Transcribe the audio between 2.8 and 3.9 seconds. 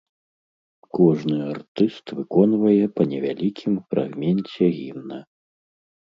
па невялікім